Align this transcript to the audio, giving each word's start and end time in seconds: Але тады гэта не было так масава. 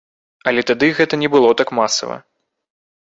Але 0.51 0.61
тады 0.71 0.89
гэта 0.99 1.21
не 1.25 1.29
было 1.35 1.53
так 1.63 1.69
масава. 1.81 2.17